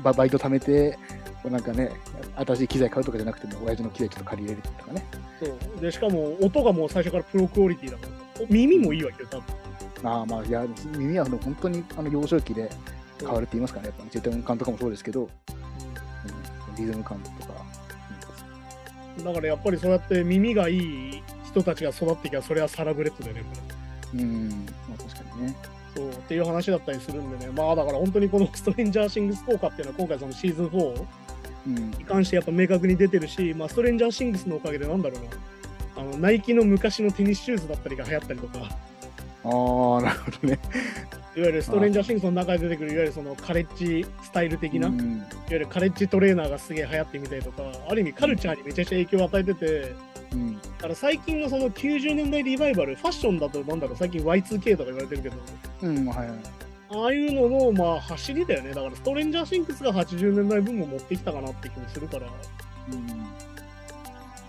[0.03, 0.97] ババイト貯めて、
[1.43, 1.91] なんかね、
[2.35, 5.05] 新しい機材買うとかじゃなくても、親父の機材ちょっと借りれるとかね。
[5.39, 8.05] そうでしかも、音がもう最初からプロクオリティだか
[8.39, 9.45] ら、耳もいいわけよ、多分。
[10.03, 10.65] ああ、まあ、いや、
[10.97, 12.69] 耳はでも本当にあの幼少期で
[13.19, 17.40] 変わるって言いますかね、やっぱ、絶対音感とかもそうですけど、うん、リズム感とか。
[19.23, 23.43] だからやっぱりそうやって耳がいい人たちが育ってきゃ、それはサラブレッドだよね。
[24.13, 25.55] うん、まあ確かにね。
[25.95, 31.05] そうっていう話だったりするんでね、まあだから本当にこのストレンジャーシングス効果っていうのは今回そのシーズン4
[31.67, 38.69] うん、に関してやっぱ明確に出てるし、まあストレンジャーシングスのおかげでなんだろうな、あのナイキの昔のテニスシューズだったりが流行ったりとか、
[39.43, 40.59] ああ、なるほどね。
[41.35, 49.95] いわゆるストレンジャーシングスの中で出てくるいわゆるそのカレッジスタイル的な、いわうんゆるカレッジトレーナーがすげえ流行ってみたりとか、ある意味カルチャーにめちゃくちゃ影響を与えてて、
[50.33, 55.35] うん、だから最近のその90年代リバイバル、ファッションだとなんだろう、最近 Y2K とか言われてるけど、
[55.83, 56.39] うん、はいはい。
[56.93, 58.73] ああいうののまあ走りだよね。
[58.73, 63.07] だからストレンジャーシングスが80年代分も持ってきたかなって気もするから、うん、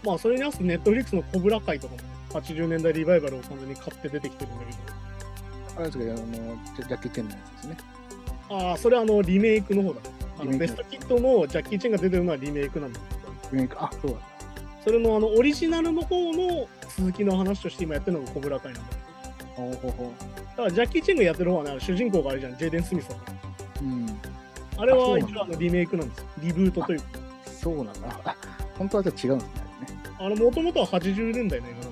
[0.04, 5.02] まあそれに合わせてネットフリックスのコブラ会とかもね、80年代リバイバルを完全に買って出てきてるんだけ
[5.76, 7.76] あれですか、あの、ジャッキー・チェンのやつですね。
[8.48, 10.00] ど、ああ、それはあのリメイクの方だ。
[10.38, 13.00] あのベストキットのジャッキー・チェンが出てるのはリメイクなんだ。
[13.52, 14.16] リメイクあ、そうだ。
[14.84, 18.96] それのあのオリジナルの方の続きの話として今やってるのがコブラ会なんだ。
[19.54, 20.12] ほうほうほ
[20.50, 23.32] だからジャッキー・チェンがやってる方はね、主人公があれじゃん、ジェイデン・スミスだから。
[23.80, 23.84] う。
[23.84, 24.20] うん、
[24.76, 26.24] あれは一応あのリメイクなんですよ。
[26.40, 27.04] リブートというか。
[27.46, 27.92] そうなんだ。
[28.24, 28.36] あ、
[28.76, 29.62] 本当はじゃあ違うんですね。
[30.18, 31.91] あれもともとは80年代の映画なん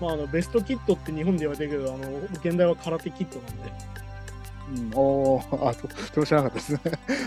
[0.00, 3.72] まあ、あの、ベストキットって日本で言われてるけど、あの、現代は空手キットなんで。
[4.66, 5.74] ううん、おーあ、
[6.14, 6.80] そう、知らなかったです。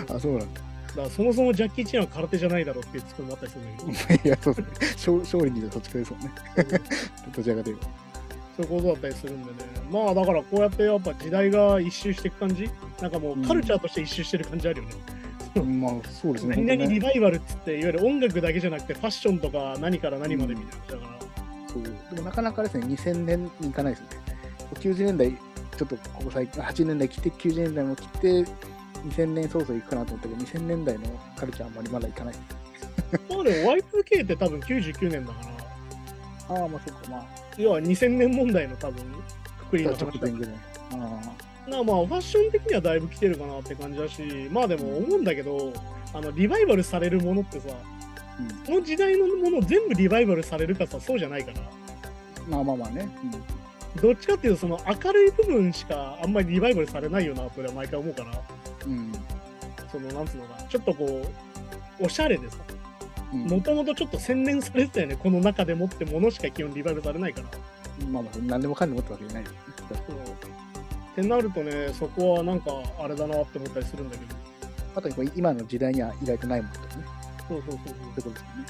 [0.13, 0.61] あ、そうなんだ。
[0.95, 4.77] だそもそもジャッキー・チェンは空手じゃないだろうっていうツッコミもあったりするんだけど、 いや、そうですね。
[4.95, 6.31] 勝勝利にそっちかですもんね。
[7.35, 7.87] どちらかというと。
[8.57, 9.57] そういうことだったりするんでね。
[9.91, 12.69] まあだからこうやってやっぱ時代が一周していく感じ？
[12.99, 14.95] なんかもうカルチャーとして一周してる感じあるよね。
[15.11, 15.16] うん
[15.63, 16.55] まあ、そうですね。
[16.55, 21.19] 何々本当ねリバイバルっつって、いわゆる音楽だけじゃなくてファッションとか何から何までみたいなだから。
[21.67, 24.07] そうでもなかなかですね、2000年に行かないですね。
[24.75, 28.27] 90年代、ちょっとここ最近、80年代来て、90年代も来て、
[29.09, 32.35] 2000年早々行くかなと思ったけど、2000年代のカルチャーあんまりまだ行かない。
[33.29, 35.39] まあでも Y2K って多分99年だか
[36.49, 37.25] ら、ああ、まあそっか、まあ、
[37.57, 39.03] 要は2000年問題の多分
[39.59, 40.55] くくりのちょっ話だと前ぐらい。
[40.93, 41.21] あ
[41.67, 45.73] なまあファッション的にはだいぶ来てるかなって感じだし、まあでも思うんだけど、
[46.13, 47.97] あのリバイバルされるものってさ、あ、
[48.39, 48.65] うん。
[48.65, 51.59] その時代のもの全部リバイバルされるかさ、そうじゃないから。
[52.47, 53.09] まあまあまあね。
[54.01, 58.41] どっちかっていうと、その明るい部分しかあんまりリバイバルされないよな、と俺は毎回思うから、
[58.85, 58.93] うん。
[58.93, 59.11] うん。
[59.91, 61.21] その、なんつうのかな、ちょっとこ
[61.99, 62.57] う、おしゃれでさ、
[63.33, 67.47] うんもともとちょっと洗練されてたよね、この中でもってものしか基本リバイバルされないから。
[68.07, 69.57] まあまあ、何でもかんでもってわけじゃないよね。
[71.17, 74.35] ってなるとね、そこはなんかあれだなって思ったりするんだけど。
[74.95, 77.05] あとこう今の時代には意外とないものとかね。
[77.49, 77.95] そうそうそうそう。
[77.95, 78.65] そういうことですよね。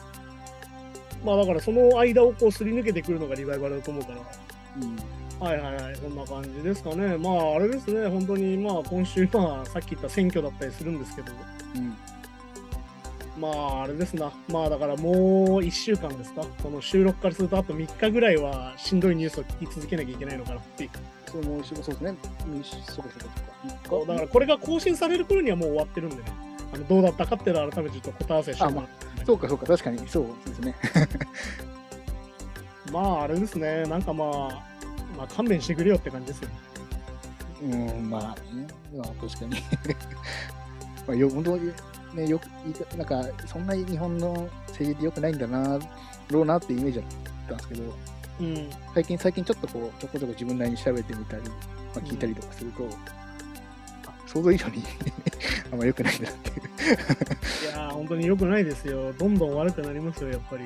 [1.25, 4.17] まあだからその間をこうすり抜けてくるのがリバイバルだと思うから。
[4.81, 5.45] うん。
[5.45, 7.17] はいはいはい、そんな感じですかね。
[7.17, 11.33] まああれですね、本当にまあ今週、まあさっき言った選挙だったりするんですけど、
[11.75, 11.97] うん。
[13.38, 15.13] まああれですな、まあだからもう
[15.60, 20.89] 1週間ですか、この収録からするとあと3日ぐらいはしんどいニュースを聞き続けなきゃいけないのかなっていう。
[21.32, 22.15] そうもう一緒そうですね。
[22.47, 23.10] うんそうか
[23.89, 24.13] そうか。
[24.13, 26.23] だからこれが更新される頃にはもう終わってるんでね、
[26.73, 30.76] あのどうだったかっていうのは改めてちょっと答え合わせしてもらって、そうかそうか、確かにそうですね。
[32.91, 34.30] まああれですね、なんかまあ、
[35.17, 36.56] まあ勘弁してくれよって感じですよね。
[37.62, 39.52] うん、まあね、まあ確かに。
[41.08, 41.73] まあよ本当に
[42.17, 42.45] ね、よく
[42.97, 45.80] なんか、そんなに日本の政治って良くないんだな、
[46.30, 47.10] ろうなってイメージだっ
[47.47, 47.84] たんですけど、
[48.39, 48.69] うん。
[48.93, 51.51] 最近、最近ちょっとこう、ちょこちょこ自分なりに調べてみたり、ま
[51.95, 52.88] あ、聞いたりとかすると、
[54.08, 54.84] あ想像以上に
[55.71, 56.58] あんま良くないんだなっていう。
[56.58, 59.13] いやー、本当に良くないですよ。
[59.13, 60.63] どんどん悪くなりますよ、やっぱり。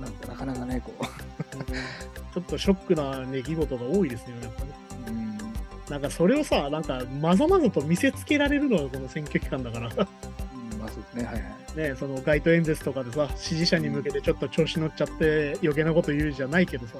[0.00, 1.80] なんかなかなかね、こ本当に
[2.34, 5.12] ちょっとショックな出来事が多いですよ、やっぱり。
[5.12, 5.38] う、うん、
[5.88, 9.90] なんかそれをさ、なんかまざまざと見せつけられるのがこの選挙期間だから。
[10.92, 11.90] そうですね、はいはい。
[11.90, 16.94] ね、その街頭演説とかでさ、支持者に向けてちょっと調子乗っちゃって余計なこと言うじゃないけどさ。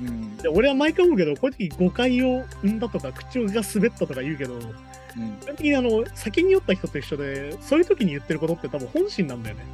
[0.00, 9.64] うん、で俺は毎回思うけど、こういう時誤解を生んだとか、口が滑ったとか言うけど、うん、基本的にあの、酒に酔った人と一緒で、そういう時に言ってることって多分本心なんだよね。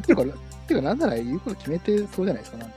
[0.00, 0.24] てか、
[0.66, 2.74] てかなんなら言うこと決めてそうじゃないですか、なんか。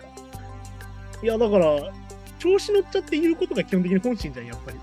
[1.21, 1.93] いや、だから、
[2.39, 4.77] 調子乗っちゃって言うことが基本的に本心じゃん、やっぱり。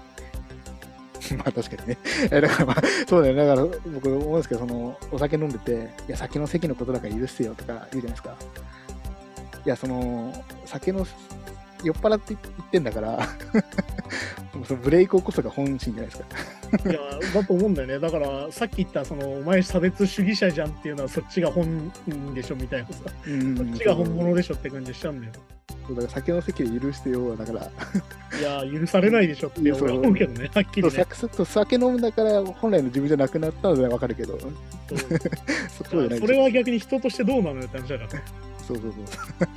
[1.38, 1.98] まあ確かにね。
[2.28, 3.46] だからまあ、そうだよね。
[3.46, 8.36] だから僕思うんですけど、その、お酒飲んでて、いや、酒の席のことだから許してよとか言うじゃないですか。
[9.64, 10.32] いや、その、
[10.66, 11.06] 酒の、
[11.82, 13.28] 酔っ払って言ってんだから、
[14.66, 16.90] そのブレイクこすが本心じゃないですか。
[16.90, 17.00] いや、
[17.34, 17.98] だと思うんだよね。
[17.98, 22.94] だから、さっき言った、その、お前差別主義者じゃんっていうのは、そっちが本人でしょみたいなさ。
[23.26, 25.32] うんそっちが本物でしょって感じしちゃうんだよ。
[25.86, 27.70] そうだから酒の席で許してよはだから、
[28.38, 30.90] いや、許されないでしょって俺は思うけどね、はっきりね。
[30.90, 34.38] 酒そう酒飲むんだから本来の自分じゃなくなったのではわかるけど、
[35.68, 38.22] そ それは逆に人としてどうなのよって話だから。
[38.66, 39.48] そうそうそう。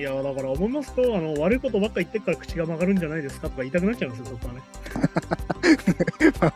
[0.00, 4.62] いや、だから思いますと、あの悪いことばっか言ってっから口が曲がるんじゃないですかとか言いたくなっちゃうんですよ、そこはね。
[6.40, 6.52] まあ、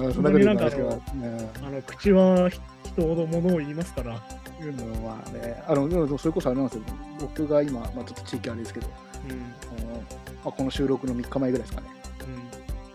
[0.00, 2.48] まあ、そんなこと言うんあの口は
[2.84, 4.20] 人ほどものを言いますから。
[4.60, 6.82] いうのはまあね、あの、それこそあれなんですよ、
[7.20, 8.88] 僕が今、まあ、ちょっと地域あれですけど、
[9.24, 9.30] うん。
[9.32, 9.38] うん。
[9.38, 10.02] あのま
[10.46, 11.88] あ、この収録の3日前ぐらいですかね、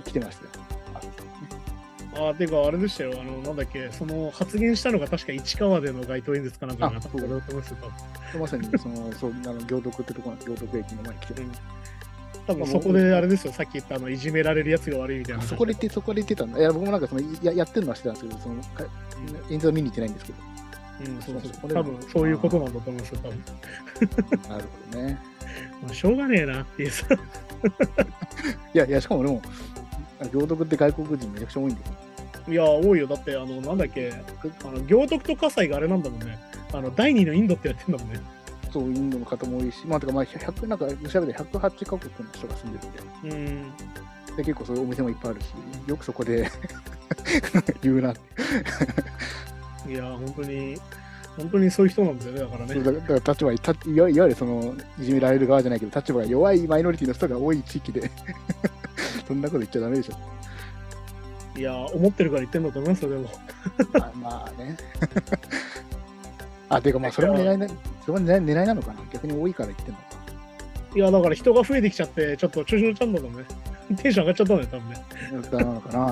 [0.03, 0.49] 来てましたよ。
[2.15, 11.51] あてか、あれでしたよ、あの、なんだっけ、その発言したのが確か市川での街頭演説かなんかあなかったと思いますよ、多分まさに、その、そう、あの、行徳ってところ行徳駅の前に来てうん
[12.45, 15.43] 多分そこであれですよ、さっき言ったあのいじめられるやつが悪いみたいな。
[15.43, 16.59] あそこで言って、そこで言ってたんだ。
[16.59, 18.83] いや、僕もなんかそのややってるのはしてたんですけど、その、か
[19.49, 20.37] 演説は見に行ってないんですけど。
[20.99, 23.43] うん、そうそう多分そういうことなんだと思いますよ、多分。
[24.49, 25.19] なるほどね。
[25.81, 27.07] まあ、しょうがねえなっていうさ。
[28.73, 29.41] いや、いや、しかも俺も、
[30.31, 31.81] 行徳って外国人めちゃくちゃ多いんで。
[32.47, 33.07] いや、多いよ。
[33.07, 36.37] だって、あの、なんだっけ、あの行徳と葛西があれなんだもんね。
[36.73, 38.19] あの、第二のインドってやってんだもんね。
[38.71, 43.35] そう、インドの方も多いし、まあ、てか、まあ、100、なんか、調べて108カ国の人が住んでるんで。
[43.35, 44.35] うん。
[44.35, 45.45] で、結構そういうお店もいっぱいあるし、
[45.87, 46.49] よくそこで
[47.81, 49.91] 言うなって。
[49.91, 50.77] いや、本当に、
[51.37, 52.75] 本当にそういう人なんですよね、だからね。
[52.75, 58.11] だだから立場に立いわいわゆるそのいじめられる側じゃないけど立場が弱いマイノリティの人が多い地域で
[59.27, 60.13] そんなこと言っちゃダメでしょ
[61.55, 63.29] いや、思ってるから言ってんだと思いますよ、でも。
[63.99, 64.75] あまあね
[66.69, 67.67] あていうかまあそれも狙いな
[68.03, 68.99] それも狙い狙いなのかな？
[69.11, 70.05] 逆に多いから言ってんのか
[70.95, 73.45] いや、だから人が増えてきちゃって、ちょっと調子乗っちゃうんだろうね。
[74.01, 74.95] テンション上がっちゃったんだよ、多分ね。
[75.51, 75.99] なのかな？
[75.99, 76.03] あ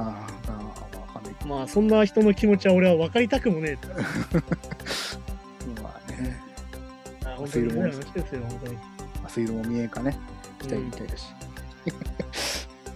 [1.13, 3.77] かんないけまあ、そんな人の気持ちは俺は分かりたくもねえ。
[5.81, 6.39] まあね、
[7.25, 8.77] あ本当にね、話ですよ、本当に。
[9.27, 10.17] 水色も見えんかね、
[10.59, 11.25] 期待みたいだし。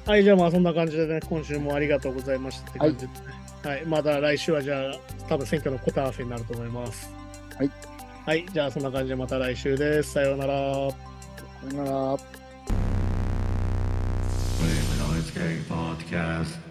[0.05, 3.11] はい、じゃあまあそんな感じでね、今週もありがとうございましたって感じで、ね
[3.63, 3.85] はい。
[3.85, 4.95] また来週はじゃあ、
[5.27, 7.11] 多分選挙の答え合わせになると思います。
[7.57, 7.71] はい。
[8.25, 10.11] はい、じゃあそんな感じでまた来週です。
[10.11, 10.53] さようなら。
[10.91, 12.17] さよなら。
[15.69, 16.64] Podcast.